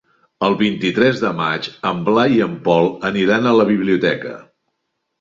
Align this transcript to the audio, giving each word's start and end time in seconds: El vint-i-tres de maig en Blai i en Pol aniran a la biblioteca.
El 0.45 0.55
vint-i-tres 0.61 1.21
de 1.25 1.31
maig 1.41 1.69
en 1.91 2.01
Blai 2.09 2.35
i 2.39 2.41
en 2.49 2.57
Pol 2.71 2.93
aniran 3.13 3.47
a 3.47 3.57
la 3.63 3.71
biblioteca. 3.77 4.37